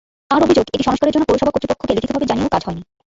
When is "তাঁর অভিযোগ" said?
0.29-0.65